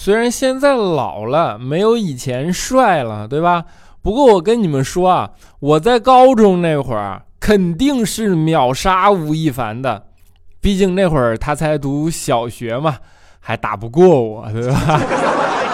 [0.00, 3.64] 虽然现在老了，没有以前帅了，对吧？
[4.00, 10.04] 不过我跟你们说啊，我在高中那会儿肯定是秒杀吴亦凡的，
[10.60, 12.98] 毕竟那会儿他才读小学嘛，
[13.40, 15.00] 还打不过我，对吧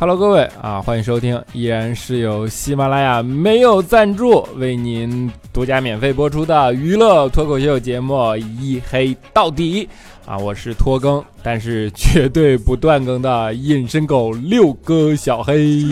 [0.00, 9.88] ？Hello，各位啊，欢迎收听，依然是由喜马拉雅没有赞助为您独家免费播出的娱乐脱口秀节目《一黑到底》
[10.30, 15.84] 啊，我是拖更，但是绝对不断更的隐身狗六哥小黑。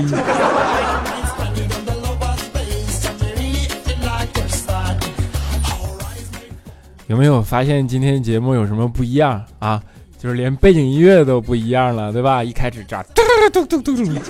[7.09, 9.82] 有没有发现今天节目有什么不一样啊？
[10.19, 12.43] 就是连背景音乐都不一样了，对吧？
[12.43, 14.21] 一开始这样，嘟嘟嘟嘟嘟。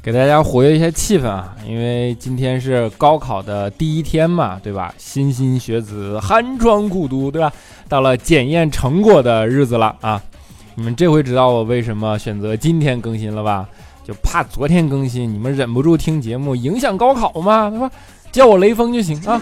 [0.00, 1.56] 给大家活跃一下气氛啊！
[1.66, 4.94] 因为今天是高考的第一天嘛，对吧？
[4.98, 7.50] 莘莘学子寒窗苦读，对吧？
[7.88, 10.22] 到了检验成果的日子了啊！
[10.74, 13.66] 你们这回知道我为什么选择今天更新了吧？
[14.04, 17.90] 就怕昨天更新，你们忍不住听节目影响高考嘛，对吧？
[18.34, 19.40] 叫我雷锋就行啊！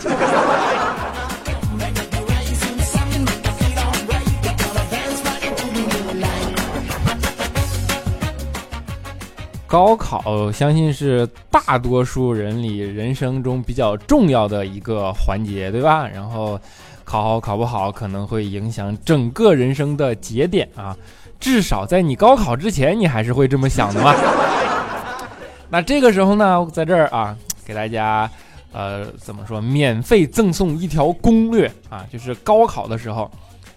[9.67, 16.07] 高考相信是大多数人里人生中比较重要的一个环节，对吧？
[16.07, 16.61] 然后
[17.03, 20.95] 考好考不好，可能会影响整个人生的节点啊！
[21.41, 24.15] 至少在你高考之前，你还是会这么想的嘛。
[25.71, 28.31] 那这个时候呢，在这儿啊，给大家。
[28.73, 29.61] 呃，怎么说？
[29.61, 33.31] 免费赠送一条攻略啊，就是高考的时候，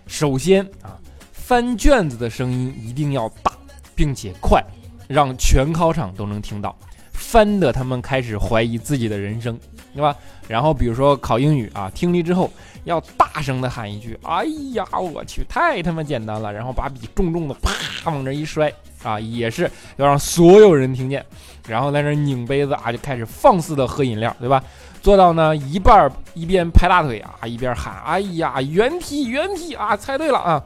[0.08, 0.98] 首先啊，
[1.32, 3.52] 翻卷子的声音一定要大，
[3.94, 4.64] 并且快，
[5.08, 6.76] 让全考场都能听到，
[7.14, 9.60] 翻的他们开始怀疑自己的人生，
[9.94, 10.16] 对吧？
[10.48, 12.50] 然后比如说考英语啊，听力之后
[12.84, 18.72] 要大声的喊一句：“哎呀，我去，太他妈简单了！”然后把笔重重的啪往这一摔
[19.04, 21.26] 啊，也是要让所有人听见，
[21.68, 24.64] 然后在那拧杯子啊，就开始放肆的喝饮料，对吧？
[25.02, 30.62] 做到呢，一半儿一边拍大腿啊，一边喊：“哎呀，原题原题啊，猜对了啊！”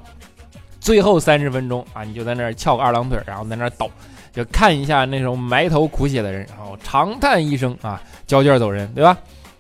[0.80, 3.92] 最后三十分钟啊，你就在那儿翘个二郎腿，然后在那儿抖，
[4.32, 9.18] 就看一下那种埋头苦写的人，然后长叹一声啊，交卷走人，对吧？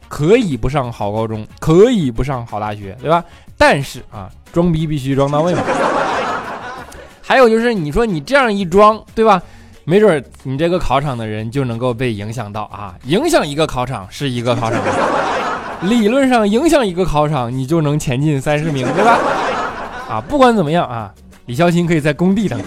[0.07, 3.21] 可以不上好高中，可以不上好大学，对吧？
[3.57, 5.61] 但是啊，装逼必须装到位嘛。
[7.21, 9.43] 还有就是，你说你这样一装，对吧？
[9.89, 12.93] 没准你这个考场的人就能够被影响到啊！
[13.05, 14.79] 影响一个考场是一个考场，
[15.81, 19.17] 理论上影响一个考场，你就能前进三十名，对吧？
[20.07, 21.11] 啊，不管怎么样啊，
[21.47, 22.61] 李孝欣可以在工地等。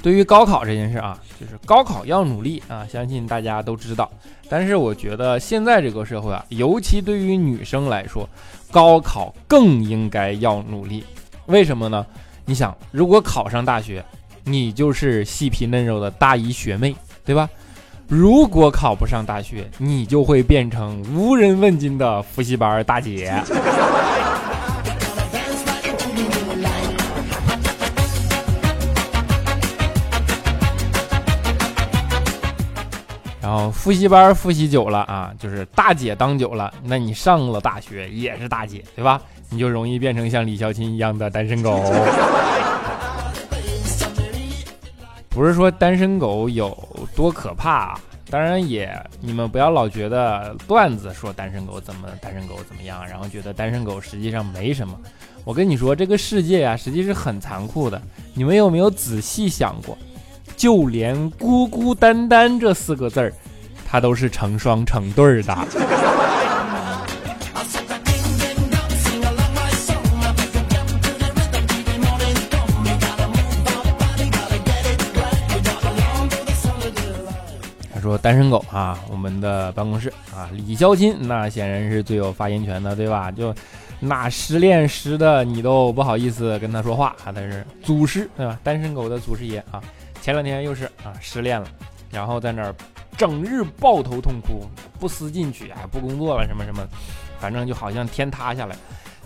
[0.00, 4.10] 对于高考这件事啊，就是高考要努力啊，相信大家都知道。
[4.48, 8.28] 但是我觉得现在这个社会啊，尤其对于女生来说，
[8.70, 11.04] 高考更应该要努力。
[11.46, 12.06] 为什么呢？
[12.44, 14.04] 你想，如果考上大学，
[14.44, 16.94] 你就是细皮嫩肉的大一学妹，
[17.24, 17.48] 对吧？
[18.06, 23.34] 如果考不上大学，你就会变成无人问津的复习班大姐。
[33.48, 39.22] 然后复习班复习久了啊，就是大姐当久了，那你上了大学也是大姐，对吧？
[39.48, 41.82] 你就容易变成像李孝钦一样的单身狗。
[45.30, 46.76] 不是说单身狗有
[47.16, 47.98] 多可怕，
[48.28, 54.94] 当然也你们不要老觉得段子说单身狗怎么单身狗怎么样，然后觉得单身狗实际上没什么。
[55.46, 57.98] 我跟你说，这个世界啊，实际是很残酷的。
[58.34, 59.96] 你们有没有仔细想过？
[60.58, 63.32] 就连孤孤单单这四个字儿，
[63.86, 65.56] 它都是成双成对儿的。
[77.94, 83.30] 他说：“单身狗啊，我们的办公室啊，李肖钦那显然是最有发言权的，对吧？
[83.30, 83.54] 就
[84.00, 88.58] 那失恋时的你都不好意思跟他说话，他是祖师，对吧？
[88.64, 89.80] 单身狗的祖师爷啊。”
[90.28, 91.66] 前两天又是啊失恋了，
[92.10, 92.74] 然后在那儿
[93.16, 94.68] 整日抱头痛哭，
[95.00, 96.86] 不思进取，哎不工作了什么什么，
[97.40, 98.76] 反正就好像天塌下来。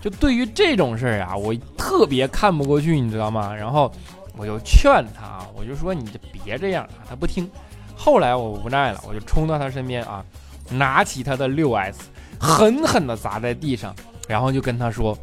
[0.01, 3.53] 就对于这种事儿啊，我特别看不过去，你知道吗？
[3.53, 3.91] 然后
[4.37, 7.51] 我就劝他，我就说你就别这样啊，他不听。
[7.97, 10.25] 后来我无奈了，我就冲到他身边啊，
[10.71, 11.99] 拿起他的六 S，
[12.39, 13.93] 狠狠地砸在地上，
[14.29, 15.19] 然后就跟他说：“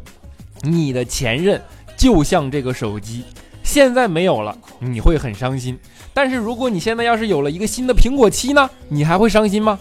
[0.61, 1.61] 你的前任
[1.95, 3.23] 就像这个手机，
[3.69, 5.77] 现在没有了，你会很伤心。
[6.11, 9.77] 但是如果你现在要是有了一个新的苹果七呢，你还会伤心吗？”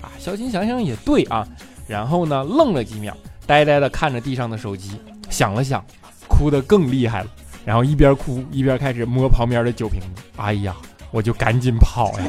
[0.00, 1.46] 啊，小金想想也对啊，
[1.86, 3.14] 然后呢，愣了几秒。
[3.46, 4.92] 呆呆地看着地上的手机，
[5.28, 5.84] 想了想，
[6.26, 7.26] 哭得更厉害了。
[7.62, 10.22] 然后一边哭一边开始摸旁边的酒瓶子。
[10.36, 10.74] 哎呀，
[11.10, 12.24] 我就赶紧跑呀！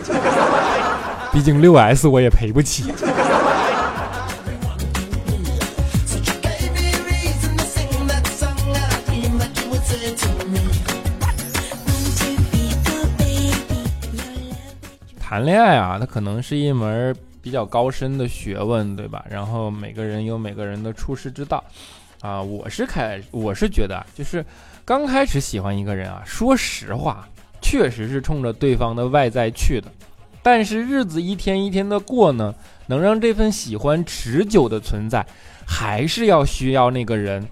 [1.31, 2.91] 毕竟六 S 我也赔不起。
[15.29, 17.13] 谈恋爱啊，它可能是一门。
[17.39, 19.23] 比较高深的学问，对吧？
[19.29, 21.63] 然后每个人有每个人的处世之道，
[22.19, 24.45] 啊，我是开，我是觉得，就是
[24.83, 27.25] 刚开始喜欢一个人啊，说实话，
[27.61, 29.89] 确实是冲着对方的外在去的。
[30.41, 32.53] 但是日子一天一天的过呢，
[32.87, 35.25] 能让这份喜欢持久的存在，
[35.65, 37.45] 还是要需要那个人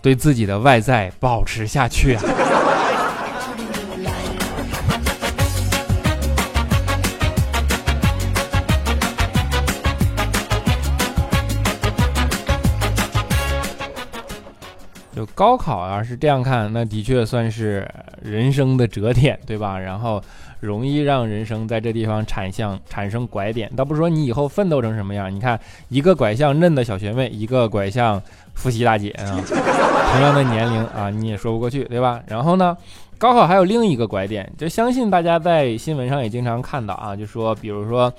[0.00, 2.22] 对自己的外在保持下去啊。
[15.34, 17.88] 高考啊，是这样看，那的确算是
[18.22, 19.76] 人生的折点，对吧？
[19.80, 20.22] 然后
[20.60, 23.70] 容易让人生在这地方产向产生拐点。
[23.76, 25.58] 倒不是说你以后奋斗成什么样，你看
[25.88, 28.22] 一个拐向嫩的小学妹，一个拐向
[28.54, 29.24] 复习大姐啊，
[30.12, 32.22] 同样的年龄啊，你也说不过去，对吧？
[32.26, 32.76] 然后呢，
[33.18, 38.12] 高考还有另一个拐点，就相信大家在新闻上也经常看到啊，就说比如说。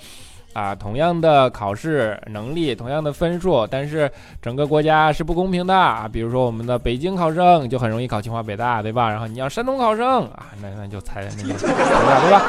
[0.56, 4.10] 啊，同样的考试能力，同样的分数，但是
[4.42, 6.08] 整个国家是不公平的啊。
[6.10, 9.10] 比如说，我们的北京考生就很容易考清华北大，对吧？
[9.10, 12.42] 然后你要山东考生啊，那那就猜那个对吧？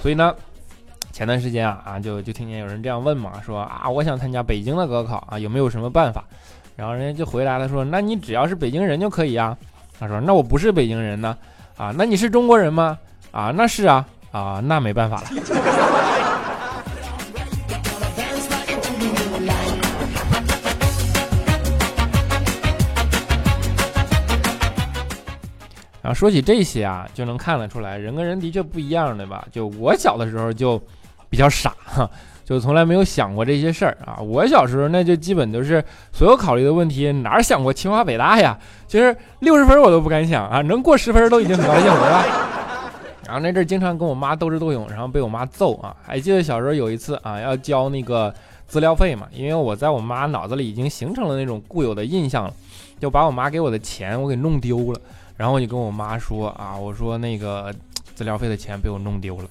[0.00, 0.34] 所以呢，
[1.12, 6.24] 前段时间啊啊，就就听见有人这样问嘛，说啊，我想参加北京的高考啊，有没有什么办法？
[6.74, 9.56] 然后人家就回答他说，那你只要是北京人就可以啊。
[10.00, 11.36] 他说，那我不是北京人呢
[11.76, 12.98] 啊，那你是中国人吗？
[13.30, 15.87] 啊，那是啊啊，那没办法了。
[26.08, 29.46] 啊，说起这些啊，就能看得出来，人跟人的确不一样，对吧？
[29.52, 30.80] 就我小的时候就
[31.28, 32.08] 比较傻，哈，
[32.46, 34.16] 就从来没有想过这些事儿啊。
[34.18, 38.58] 我小时候那就基本都是所有考虑的问题，哪想过清华北大呀？
[38.86, 42.24] 就是六十分我都不敢想啊，能过十分都已经很高兴了，吧？
[43.28, 45.94] 然后那阵儿经常跟我妈斗智斗勇，然后被我妈揍啊。
[46.02, 48.34] 还记得小时候有一次啊，要交那个
[48.66, 52.54] 资料费嘛，因为我在我妈脑子里已经形成了那种固有的印象了，
[52.98, 55.00] 就把我妈给我的钱我给弄丢了。
[55.38, 57.72] 然后我就跟我妈说啊，我说那个
[58.14, 59.44] 资料费的钱被我弄丢了，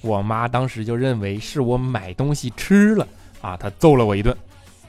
[0.00, 3.06] 我妈当时就认为是我买东西吃了
[3.40, 4.36] 啊，她揍了我一顿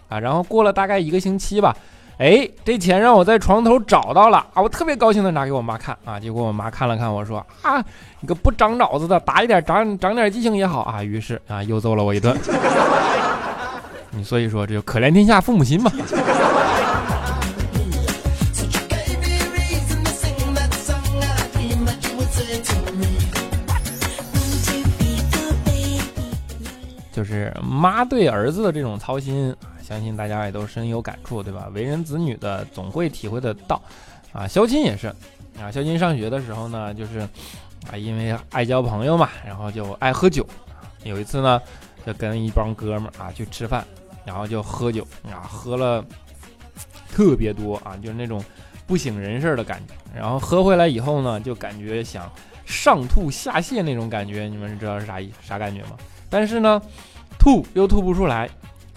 [0.08, 0.20] 啊。
[0.20, 1.78] 然后过了大概一个星期吧，
[2.18, 6.20] 哎，这钱让我在床头找到了啊，我特别高兴的拿给我妈看啊。
[6.20, 7.80] 结果我妈看了看我说啊，
[8.20, 11.04] 你个不长脑子的，打一点长长点记性也好啊。
[11.04, 12.36] 于是啊，又揍了我一顿。
[14.10, 15.92] 你所以说这就可怜天下父母心嘛。
[27.20, 31.70] 就是妈对儿子的这种操心啊，相信大家也都深有感触，对吧？
[31.74, 33.82] 为人子女的总会体会得到，
[34.32, 35.10] 啊，肖金也是，
[35.60, 37.20] 啊，肖金上学的时候呢，就是
[37.92, 40.48] 啊，因为爱交朋友嘛，然后就爱喝酒，
[41.04, 41.62] 有一次呢，
[42.06, 43.86] 就跟一帮哥们儿啊去吃饭，
[44.24, 46.02] 然后就喝酒啊，喝了
[47.12, 48.42] 特别多啊，就是那种
[48.88, 52.32] 不省人事的感觉，然后喝回来以后呢，就感觉想
[52.66, 55.98] 上吐下泻那种感觉，你们知道是啥意啥感觉吗？
[56.30, 56.82] 但是呢。
[57.40, 58.48] 吐又吐不出来，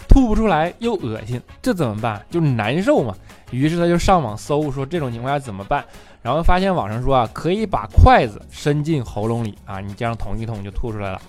[0.07, 2.21] 吐不出来又恶心，这怎么办？
[2.29, 3.15] 就难受嘛。
[3.49, 5.83] 于是他就上网搜，说这种情况下怎么办？
[6.21, 11.21] 然后发现网上说啊，可以把筷子伸进喉咙里啊，你这样捅一捅就吐出来了。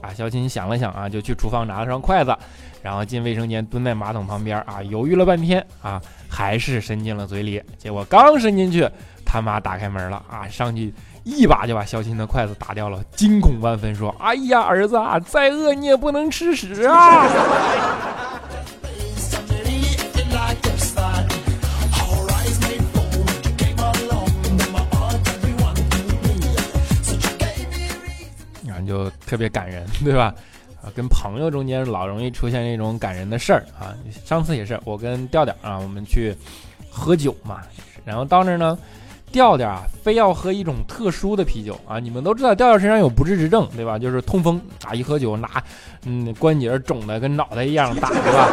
[0.00, 2.36] 啊，小青想了想啊，就去厨房拿了双筷子，
[2.82, 7.62] 然后进卫生间蹲在马桶旁边啊，犹豫了半天啊，还是伸进了嘴里。
[7.78, 8.88] 结果刚伸进去，
[9.24, 10.92] 他妈打开门了啊，上去。
[11.28, 17.26] 一把就把肖钦的筷子打掉了，惊恐万分，说：“哎呀，儿子啊，再饿你也不能吃屎啊！”
[28.64, 30.32] 然后就特别感人，对吧？
[30.80, 33.90] 啊，跟朋友中间老容易出现这种感人的事儿啊。
[34.24, 36.32] 上次也是，我跟调调啊，我们去
[36.88, 37.62] 喝酒嘛，
[38.04, 38.78] 然后到那儿呢，
[39.36, 41.98] 调调啊，非要喝一种特殊的啤酒啊。
[41.98, 43.98] 你们都知道，调调身上有不治之症，对吧？
[43.98, 45.62] 就是痛风啊，一喝酒拿
[46.06, 48.48] 嗯关节肿的跟脑袋一样大，对吧？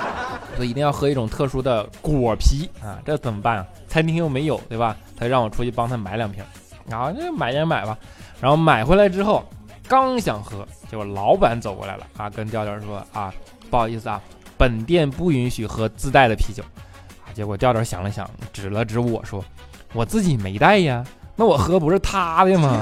[0.56, 3.66] 所以一定要喝一种特殊的果啤啊，这怎么办啊？
[3.88, 4.96] 餐厅又没有，对吧？
[5.18, 6.42] 他让我出去帮他买两瓶，
[6.88, 7.98] 然后就买点买吧。
[8.40, 9.44] 然后买回来之后，
[9.86, 13.30] 刚想喝，结果老板走过来了啊，跟调调说啊，
[13.70, 14.18] 不好意思啊，
[14.56, 16.62] 本店不允许喝自带的啤酒
[17.26, 17.28] 啊。
[17.34, 19.44] 结果调调想了想，指了指我说，
[19.94, 21.04] 我自己没带呀，
[21.36, 22.80] 那我喝不是他的吗？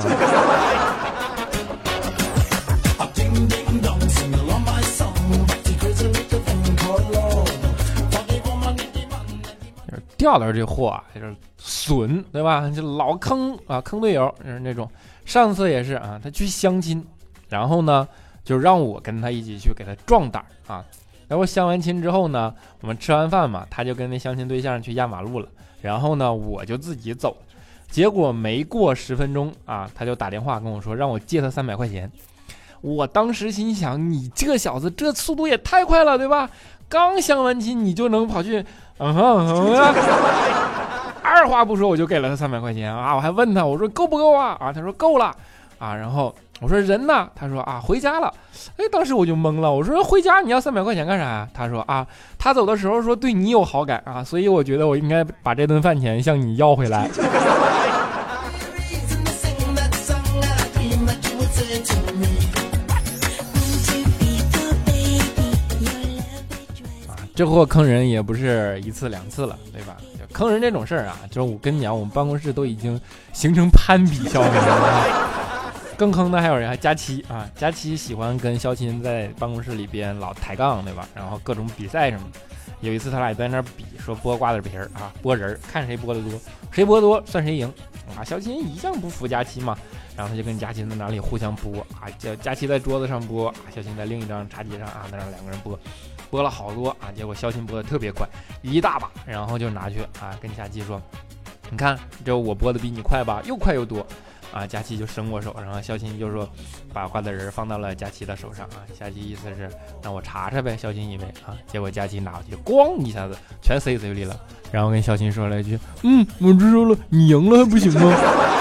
[10.17, 12.71] 调调这货啊，就是损，对吧？
[12.71, 14.88] 就老坑啊，坑队友，就是那种。
[15.25, 17.05] 上次也是啊，他去相亲，
[17.49, 18.07] 然后呢，
[18.45, 20.85] 就让我跟他一起去给他壮胆啊。
[21.26, 25.49] 然后相完亲之后呢，我们吃完饭嘛，他就跟那相亲对象去压马路了。
[25.81, 27.37] 然后呢，我就自己走。
[27.91, 32.11] 结果没过十分钟啊，他就打电话跟我说，让我借他三百块钱。
[32.81, 36.49] 我当时心想，你这小子这速度也太快了，对吧？
[36.89, 38.65] 刚相完亲你就能跑去。
[38.99, 39.93] 嗯哼哼！
[41.23, 43.15] 二话不说我就给了他三百块钱啊！
[43.15, 44.57] 我还问他，我说够不够啊？
[44.61, 45.35] 啊，他说够了
[45.79, 45.95] 啊！
[45.95, 47.26] 然后我说人呢？
[47.35, 48.33] 他说啊回家了。
[48.76, 51.49] 哎，当时我就懵了，我说回家你要三百块钱干啥呀？
[51.55, 52.07] 他说啊，
[52.38, 57.05] 他走的时候说对你有好感啊，所以我觉得我应该把这顿饭钱向你要回来。
[57.05, 57.09] 啊
[67.35, 69.97] 这货坑人也不是一次两次了，对吧？
[70.31, 73.00] 坑人这种事儿啊，就是我跟你讲，我们办公室都已经
[73.33, 75.39] 形成攀比效应了。
[76.00, 81.07] 更坑的还有人，佳期啊，佳期喜欢跟肖琴在办公室里边老抬杠，对吧？
[81.14, 82.40] 然后各种比赛什么的。
[82.80, 86.40] 有一次他俩在那比，说剥瓜子皮儿啊，剥人，看谁剥的多，
[86.71, 87.71] 谁剥多算谁赢。
[88.16, 89.76] 啊，肖琴一向不服佳期嘛，
[90.16, 95.76] 然后他就跟佳期在那里互相剥啊，叫佳期在桌子上剥，啊，肖琴在另一张茶几上啊，那让两个人剥。
[96.30, 98.26] 剥了好多啊，结果肖琴剥的特别快，
[98.62, 100.99] 一大把，然后就拿去啊，跟佳琪说
[101.71, 103.42] ：“你看，这我剥的比你快吧？
[103.45, 104.04] 又快又多。”
[104.52, 106.49] 啊，佳琪就伸过手，然后肖钦就说
[106.92, 109.71] ：“把瓜子仁放到了佳琪的手上啊。”佳琪意思是
[110.02, 110.76] 让我查查呗。
[110.76, 114.38] 肖钦以为啊，结果佳琪拿过去，咣一下子全塞嘴里了，
[114.73, 118.12] 然后跟肖钦说了一句：“嗯，我知道了，你赢了还不行吗？”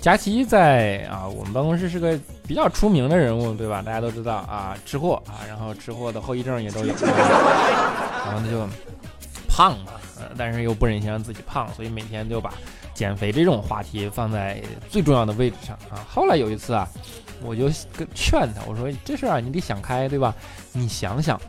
[0.00, 2.18] 佳琪在啊，我们办公室是个
[2.50, 3.80] 比较出名的人物，对吧？
[3.80, 6.92] 大家都知道啊，吃货啊，然后吃货的后遗症也都有，
[8.26, 8.68] 然后他就
[9.48, 9.92] 胖嘛，
[10.36, 12.52] 但是又不忍心让自己胖，所以每天就把
[12.92, 16.02] 减肥这种话题放在最重要的位置上啊。
[16.12, 16.88] 后来有一次啊，
[17.40, 20.34] 我就跟劝他，我说这事儿啊，你得想开，对吧？
[20.72, 21.40] 你想想，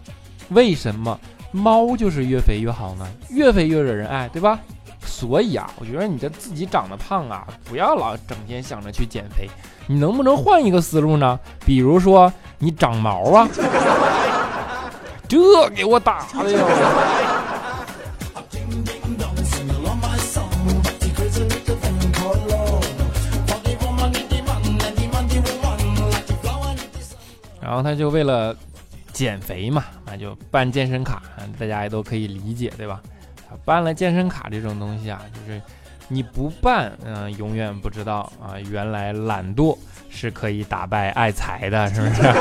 [0.50, 1.20] 为什么
[1.51, 3.08] 猫就是越肥越好呢？
[3.31, 4.60] 越肥越惹人爱，对吧？
[5.03, 9.50] 所以啊，我觉得你这自己长得胖啊，不要老整天想着去减肥，
[9.88, 11.39] 你能不能换一个思路呢？
[11.65, 13.47] 比如说你长毛啊，
[15.27, 16.65] 这给我打的呀！
[27.59, 28.55] 然后他就为了
[29.13, 31.21] 减肥嘛，那就办健身卡，
[31.57, 33.00] 大家也都可以理解，对吧？
[33.63, 35.61] 办了健身卡这种东西啊，就是
[36.13, 39.77] 你不办，嗯，永远不知道啊，原来懒惰
[40.09, 42.21] 是可以打败爱财的，是不是？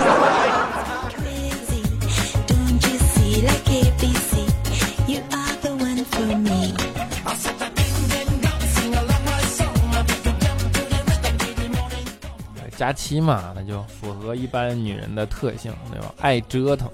[12.76, 16.12] 假期嘛，那就符合一般女人的特性，对吧？
[16.18, 16.90] 爱折腾。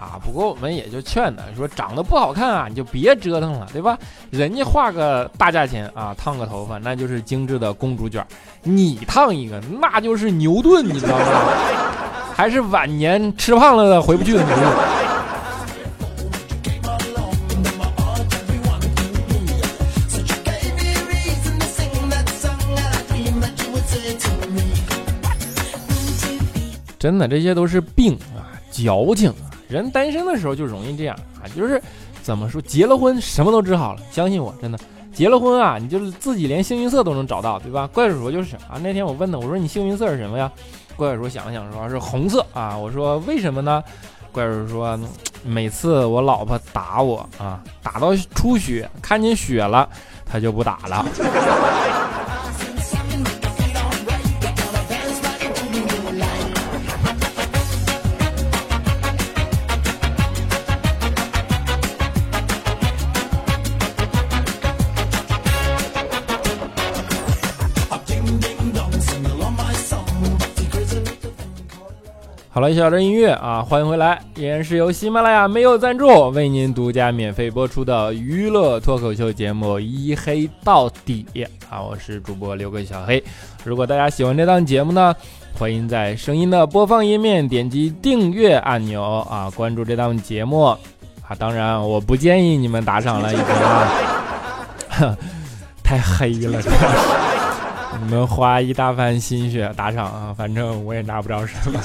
[0.00, 3.98] 啊，不过我们也就劝他说，长得不好看啊，你就别折腾了，对吧？
[4.30, 8.26] 人家花个大价钱啊，烫个头发，那就是精致的公主卷，
[8.62, 11.24] 你烫一个，那就是牛顿，你知道吗？
[12.34, 14.66] 还是晚年吃胖了的回不去的牛顿。
[26.98, 29.30] 真的，这些都是病啊，矫情。
[29.70, 31.80] 人单身的时候就容易这样啊，就是
[32.22, 34.78] 怎么说，结了婚什么都治好了，相信我，真的，
[35.12, 37.88] 结了婚啊，你就是自己连幸运色都能找到，对吧？
[37.94, 40.50] 怪叔叔就是啊，那天我问他，我说你幸运色是什么呀？
[40.96, 43.82] 怪叔叔想了想说是红色啊，我说为什么呢？
[44.32, 44.98] 怪叔叔说，
[45.44, 49.88] 每次我老婆打我啊，打到出血，看见血了，
[50.26, 51.04] 他就不打了。
[72.60, 81.24] 好了，一小段音乐啊，欢迎回来，依然是由喜马拉雅没有赞助为您独家免费播出的娱乐脱口秀节目《一黑到底》
[81.70, 83.24] 啊，我是主播刘个小黑。
[83.64, 85.16] 如果大家喜欢这档节目呢，
[85.58, 90.78] 欢迎在声音的播放页面点击订阅按钮啊，关注这档节目啊。
[91.38, 93.44] 当然，我不建议你们打赏了，已经
[95.08, 95.16] 啊，
[95.82, 96.60] 太黑了，
[98.02, 101.78] 你们花一大番心血打赏啊，反正我也拿不着什么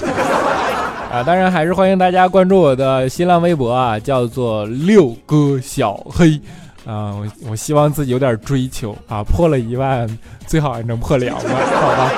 [1.12, 1.22] 啊。
[1.24, 6.40] 当然，还是欢迎大家关注我的新浪微博啊，叫做六哥小黑
[6.86, 7.14] 啊。
[7.14, 10.08] 我我希望自己有点追求啊，破了一万，
[10.48, 12.12] 最好还能破两万，好吧？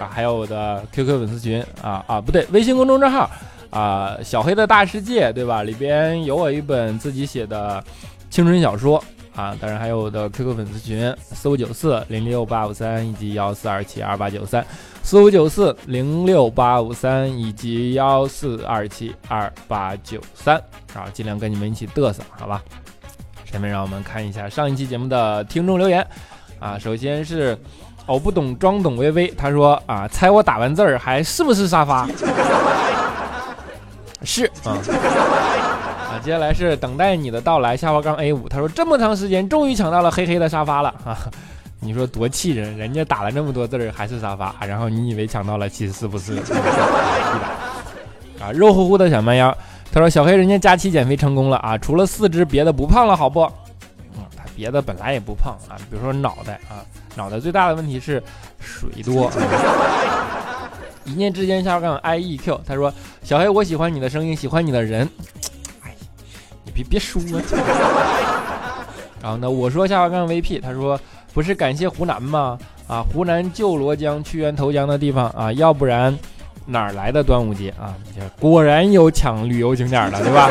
[0.02, 3.30] 啊，还有我的 QQ 粉丝群啊啊，不对，微信公众账号
[3.70, 5.62] 啊，小黑的大世界，对吧？
[5.62, 7.82] 里边有我一本自己写的
[8.30, 9.02] 青春小说。
[9.34, 14.64] 啊，当然还有我的 QQ 粉丝群四五九四零六八五三以及幺四二七二八九三
[15.02, 20.56] 四五九四零六八五三以及幺四二七二八九三，
[20.94, 22.62] 啊，尽量跟你们一起嘚瑟，好吧？
[23.50, 26.06] 下面让我们看一下上一期节目的听众留言，
[26.60, 27.58] 啊，首先是
[28.06, 32.06] 偶不懂装懂微微，他说啊，猜我打完字儿还是不是沙发？
[34.24, 34.76] 是啊。
[36.24, 38.48] 接下来是等待你的到来，下滑杠 A 五。
[38.48, 41.18] 他说这么长时间，终于抢到了黑黑的沙发了啊！
[41.80, 46.36] 你说多气人，人家打了那么多字儿还是沙发，然后你以为抢到了，其实是不是？
[48.40, 49.56] 啊，肉乎乎的小蛮腰。
[49.92, 53.40] 他说小黑人家假期减肥成功了啊，除了四肢，别的不胖了，好不？
[54.16, 56.86] 嗯，他别的本来也不胖啊，比如说脑袋啊，
[57.16, 58.22] 脑袋最大的问题是
[58.60, 59.28] 水多。
[61.04, 62.60] 一念之间，下杠 I E Q。
[62.64, 65.08] 他说小黑，我喜欢你的声音，喜欢你的人。
[66.74, 67.20] 别别说，
[69.22, 69.48] 然后呢？
[69.48, 70.98] 我说下滑杠 VP，他说
[71.32, 72.58] 不是感谢湖南吗？
[72.88, 76.16] 啊，湖南旧罗江屈原投江的地方啊，要不然
[76.66, 77.94] 哪儿来的端午节啊？
[78.40, 80.50] 果然有抢旅游景点的，对吧？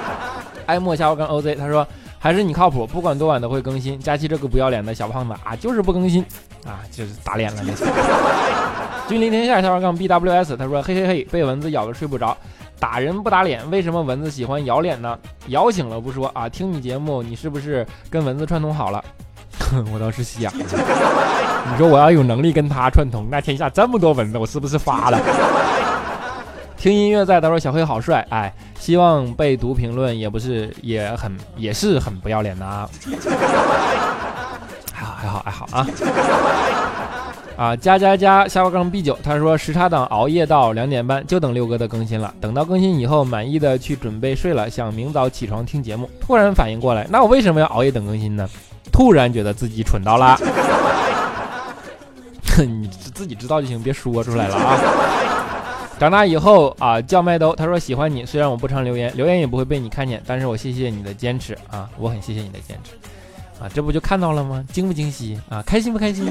[0.66, 1.86] 爱莫下滑杠 OZ，他说
[2.18, 3.98] 还是你靠谱，不管多晚都会更新。
[3.98, 6.22] 佳期这个不要脸的小胖子啊，就是不更新
[6.66, 7.62] 啊，就是打脸了。
[9.08, 12.36] 君临天下下滑杠 BWS，他说嘿嘿嘿，被蚊子咬的睡不着。
[12.82, 15.16] 打人不打脸，为什么蚊子喜欢咬脸呢？
[15.46, 19.02] 咬醒了不说啊，听你节目，你是不是跟蚊子串通好了？
[19.94, 25.20] 我倒是想， 你说我要有能力跟他串通，那天下这么多蚊子，我是不是发了？
[26.76, 32.90] 听音乐在，他说小黑好帅，哎，希望被读评论也不是也很也是很不要脸的啊。
[34.92, 35.86] 还好还好还好啊。
[37.56, 42.32] 啊，加加加下巴杠 B 九，他说时差党熬夜到两点半，就等六哥的更新了。
[42.40, 46.08] 等到更新以后，满意的去准备睡了，想明早起床听节目。
[46.20, 48.48] 突然反应过来，那我为什么要熬夜等更新呢？
[48.90, 50.38] 突然觉得自己蠢到了。
[52.58, 54.78] 你自己知道就行，别说出来了啊。
[55.98, 62.92] 长大以后啊，叫麦兜，他说喜欢你，虽然我不常留言，留言也不会被你看见，但是我谢谢你的坚持啊，我很谢谢你的坚持
[63.62, 64.64] 啊，这不就看到了吗？
[64.72, 65.62] 惊不惊喜啊？
[65.64, 66.26] 开心不开心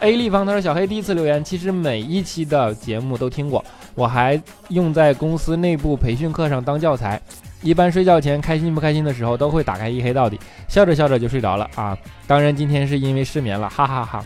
[0.00, 3.64] ？A 立方他说小黑第一次留言，其实每一期的节目都听过，
[3.94, 7.20] 我还用在公司内部培训课上当教材。
[7.62, 11.96] 一般睡觉前开心不开心的时候，都会打开一黑到底，笑着笑着就睡着了啊。
[12.26, 14.24] 当然今天是因为失眠了，哈哈哈。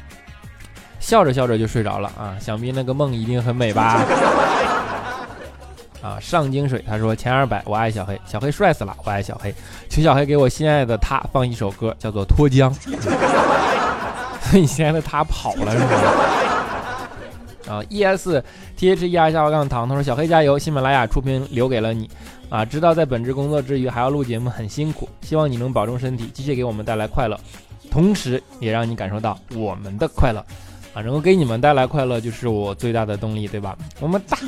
[0.99, 4.03] 笑着笑着就睡着了啊，想必那个梦一定很美吧？
[6.03, 9.55] 啊，上京水他说前二百，我爱小黑，小黑帅死了，我爱小黑，
[9.89, 12.73] 请小黑给我心爱的他放一首歌，叫做脱缰。
[14.53, 15.87] 你现在的他跑了是吗？
[17.69, 18.43] 啊，E S
[18.77, 22.09] T H E R 下划杠糖，他说小黑加油，喜马拉雅出品留给了你
[22.49, 27.37] 啊，知道在本职工作之余还要录节目很辛苦，希望你能保重身体，继续给我们带来快乐，
[27.91, 30.39] 同时也让你感受到我们的快乐
[30.95, 33.77] 啊，能够给你们带来快乐就是我最大的动力，对吧？
[34.01, 34.39] 么么哒！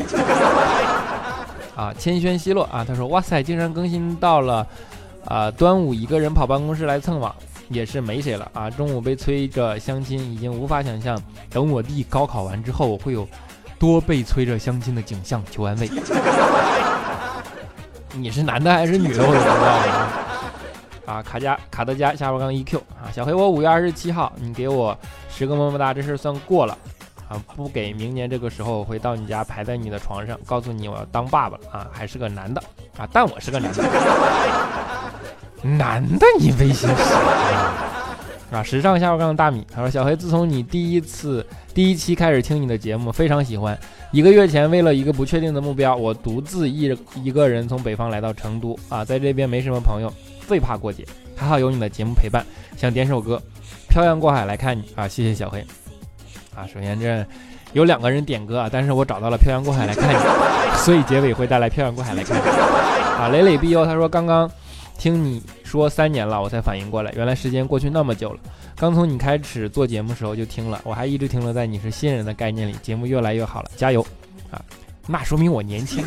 [1.75, 4.65] 啊，千轩奚落啊，他说哇塞，竟然更新到了
[5.25, 7.35] 啊，端午一个人跑办公室来蹭网。
[7.69, 8.71] 也是没谁了啊！
[8.71, 13.29] 中午被催着相亲，已经无法想象等我弟高考完之后，我会有
[13.79, 15.43] 多被催着相亲的景象。
[15.51, 15.91] 求安慰。
[18.15, 19.23] 你是男的还是女的？
[19.23, 21.23] 我都不知道啊！
[21.23, 23.13] 卡加卡德加下巴杠 EQ 啊！
[23.13, 24.97] 小黑，我五月二十七号，你给我
[25.31, 26.77] 十个么么哒，这事算过了
[27.29, 27.41] 啊！
[27.55, 31.87] 不给明年这个时候，我会到你家排在你的床上，告诉你我要当爸爸了啊！
[31.93, 32.63] 还是个男的
[32.97, 33.09] 啊！
[33.13, 33.85] 但我是个男的，
[35.63, 36.95] 男的你威胁谁
[38.57, 38.63] 啊？
[38.63, 43.79] 时尚下巴杠大米他说：“小黑，自从你第一次第一期开始听你的节目，非常喜欢。
[44.11, 50.13] 一个月前，为了一个不确定的目标，我独自一一个人从北方来到成都啊，在这边没什么朋友，
[50.47, 51.05] 最怕过节，
[51.37, 52.45] 还好有你的节目陪伴，
[52.77, 53.41] 想点首歌。”
[53.89, 55.09] 漂洋过海来看你啊！
[55.09, 55.67] 谢谢小黑
[56.55, 56.67] 啊！
[56.73, 57.27] 首先这
[57.73, 60.19] 有两个人点歌啊，但是我找到了漂洋过海来看你，
[60.77, 62.49] 所以结尾会带来漂洋过海来看你
[63.19, 63.29] 啊！
[63.33, 64.49] 磊磊 B U 他说刚刚
[64.99, 68.41] 听你说三年了，我才反应过来，原来时间过去那么久了。
[68.77, 74.05] 刚从你开始做节目时候就听了，我还一直停留在你是新人的概念里，节目越来越好了，加油
[74.51, 74.61] 啊！
[75.07, 76.05] 那说明我年轻。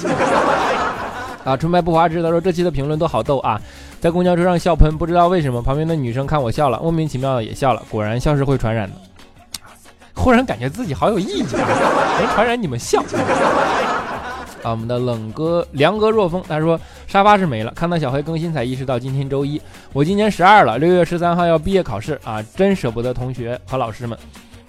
[1.43, 3.59] 啊，纯白不花枝他说这期的评论都好逗啊，
[3.99, 7.81] 在公交车上笑喷，不知道为什么旁边的女生看我笑了，莫名其妙的也笑了。
[7.89, 8.95] 果然笑是会传染的，
[10.13, 13.01] 忽然感觉自己好有意义啊，能传染你们笑。
[14.63, 19.61] 啊，我们的冷哥凉哥若风他说沙发是没了，看到小黑更新才意识到今天周一，
[19.93, 24.17] 我今年十二了，六月十三号要毕业考试啊，真舍不得同学和老师们。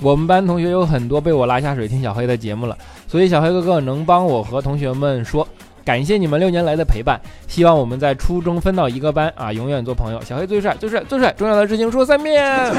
[0.00, 2.76] 我们班同学有很多被我拉下水听小黑的节目了，
[3.06, 5.46] 所以小黑哥哥能帮我和同学们说。
[5.84, 10.22] 感谢你们六年来的陪伴，希望我们在初中分到一个班啊，永远做朋友。
[10.22, 11.34] 小黑最帅，最帅，最帅！
[11.36, 12.72] 重要的事情说三遍。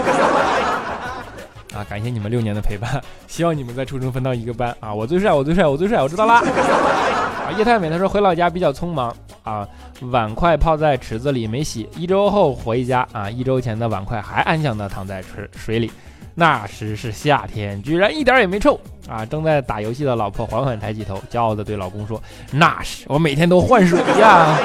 [1.73, 4.93] 啊，感谢你们六年的陪伴，希望你们在初中分到一个班啊！
[4.93, 6.01] 我最帅，我最帅，我最帅！
[6.01, 6.35] 我知道啦。
[6.39, 9.67] 啊，叶太美她说回老家比较匆忙啊，
[10.11, 15.91] 碗筷泡在池子里没洗，一周后回家啊，一周前的碗筷还安详的躺在池水里。
[16.35, 19.25] 那时是夏天，居然一点也没臭啊！
[19.25, 24.57] 正在打游戏的老婆缓缓抬起头，骄傲地对老公说：“那是我每天都换水呀！”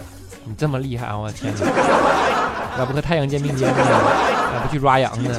[0.44, 1.18] 你这么厉害啊！
[1.18, 1.66] 我天哪，
[2.78, 3.74] 那不和太阳肩并肩呢？
[4.54, 5.30] 那不去抓羊呢？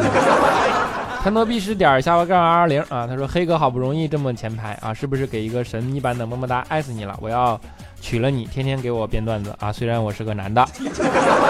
[1.21, 3.05] 弹头必识点下巴杠二二零啊！
[3.05, 6.65] 他说：“黑哥好不容易这么前排啊，是不是给一个神一般的么么哒？
[6.69, 7.13] 爱死你了！
[7.21, 7.60] 我要
[7.99, 9.69] 娶了你，天天给我编段子啊！
[9.69, 10.65] 虽然我是个男的，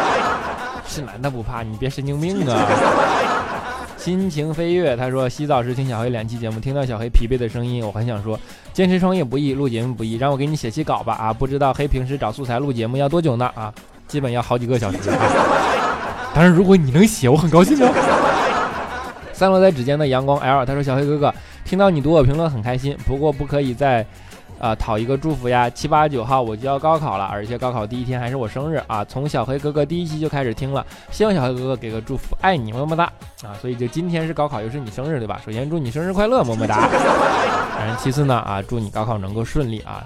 [0.88, 2.66] 是男的不怕，你别神经病啊！”
[3.96, 8.40] 心情飞跃，他说洗澡时听小黑两期节目，听到小黑疲惫的声音，我很想说，
[8.74, 11.32] 坚持创业不易，录节目不易，让我给你写期稿吧啊！
[11.32, 13.72] 不知道黑平时找素材录节目要多久呢啊？
[14.08, 15.16] 基本要好几个小时啊！
[16.34, 17.94] 但是如果你能写，我很高兴啊！
[19.40, 24.06] 散落在指尖的阳光 L，他说小黑哥哥，听到你读我评论很开心，不过不可以再。
[24.60, 25.70] 啊，讨一个祝福呀！
[25.70, 29.06] 七八九号我就要高考了，而且高考第一天还是我生日啊！
[29.06, 33.06] 从小黑哥哥第一期就开始听了，希望小黑哥哥给个祝福，爱你么么哒
[33.42, 33.56] 啊！
[33.62, 35.40] 所以就今天是高考，又是你生日对吧？
[35.46, 36.90] 首先祝你生日快乐，么么哒。
[37.80, 40.06] 然后其次呢啊，祝你高考能够顺利啊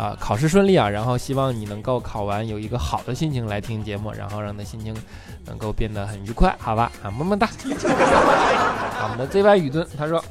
[0.00, 0.88] 啊，考试顺利啊！
[0.88, 4.96] 然后希望你能够考完有一个好的心情来听节目，然后让你的心情
[5.44, 6.90] 能够变得很愉快，好吧？
[7.02, 7.46] 啊，么么哒。
[7.64, 10.24] 我们的 ZY 宇尊他说。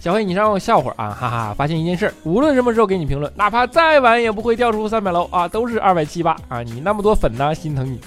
[0.00, 1.54] 小黑，你让我笑会儿啊，哈哈！
[1.56, 6.60] 发现一件事，无论什么时候给你评论，哪怕再晚也不会掉出三百楼啊，都是二百七八啊！
[6.60, 8.00] 你那么多粉呢，心疼你，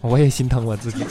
[0.00, 1.04] 我也心疼我自己。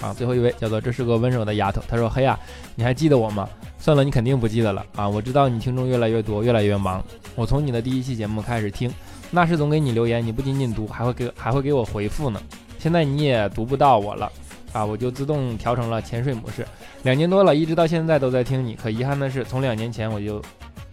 [0.00, 2.40] 啊，最后一位叫做这是个温柔的丫头，她说：“黑啊，
[2.74, 3.46] 你还记得我吗？
[3.82, 5.08] 算了，你肯定不记得了啊！
[5.08, 7.02] 我知道你听众越来越多，越来越忙。
[7.34, 8.88] 我从你的第一期节目开始听，
[9.32, 12.40] 那是总给你留言，你不仅仅读，还会给还会给我回复呢。
[12.78, 14.30] 现在你也读不到我了。”
[14.72, 16.64] 啊，我就自动调成了潜水模式。
[17.02, 18.76] 两年多了，一直到现在都在听你。
[18.76, 20.40] 可遗憾的是，从两年前我就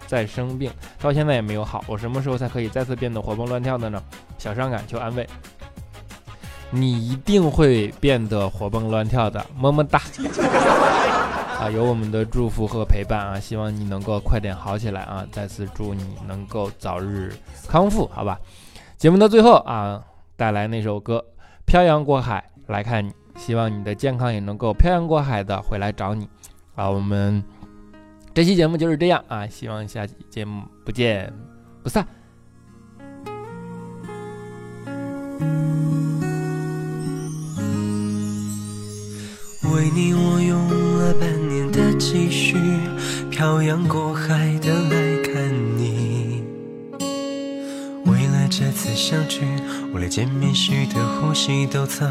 [0.08, 1.86] 在生病，到现在也没有好。
[1.86, 4.02] 我什么时候才可以再次变得活蹦乱跳的呢？
[4.40, 5.28] 小伤感求安慰。
[6.72, 10.02] 你一定会变得活蹦乱跳的，么么哒。
[11.60, 15.28] 啊，有我们的祝福和陪伴啊，希望你能够快点好起来啊！
[15.30, 17.36] 再次祝你能够早日
[17.68, 18.40] 康复，好吧？
[18.98, 20.02] 节目的最后啊，
[20.38, 21.18] 带来那首歌
[21.66, 23.10] 《漂洋过海来看你》。
[23.36, 26.30] 希望你的健康也能够漂洋过海的回来找你，
[26.76, 27.44] 啊，我们
[28.34, 31.34] 这期节目就是这样啊，希望下期节目不见
[31.84, 32.08] 不散。
[39.72, 41.49] 为你我用了半
[42.00, 42.56] 继续，
[43.30, 46.44] 漂洋过海的来看你。
[48.06, 49.42] 为了这次相聚。
[49.92, 52.08] 我连见面时的呼吸都曾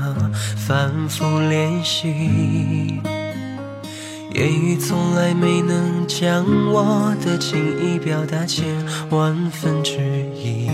[0.56, 3.00] 反复练习，
[4.34, 8.66] 言语从来没能将我的情意表达千
[9.10, 10.00] 万分之
[10.34, 10.68] 一。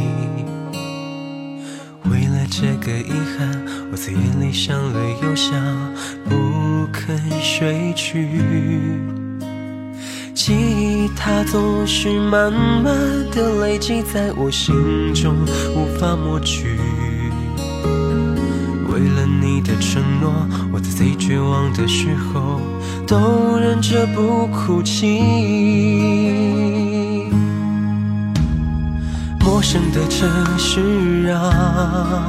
[2.05, 3.63] 为了这个遗憾，
[3.95, 5.55] 我在夜里想了又想，
[6.29, 8.29] 不肯睡去。
[10.35, 12.93] 记忆它总是慢慢
[13.31, 14.75] 的累积在我心
[15.15, 15.33] 中，
[15.77, 16.77] 无法抹去。
[18.89, 21.15] 为了你的承诺，我在最。
[21.15, 22.61] 绝望的时候，
[23.07, 25.21] 都忍着不哭泣。
[29.39, 30.29] 陌生的城
[30.59, 32.29] 市啊，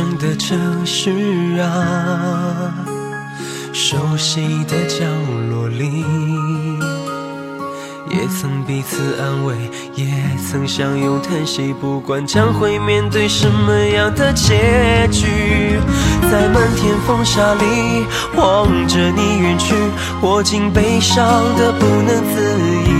[0.00, 1.10] 生的城市
[1.60, 2.72] 啊，
[3.70, 5.04] 熟悉的角
[5.50, 6.02] 落里，
[8.08, 9.54] 也曾彼此安慰，
[9.94, 10.06] 也
[10.38, 11.74] 曾相拥叹息。
[11.82, 15.26] 不管将会面对什么样的结局，
[16.30, 19.74] 在漫天风沙里望着你远去，
[20.22, 21.20] 我竟悲伤
[21.58, 22.40] 的不能自
[22.88, 22.99] 已。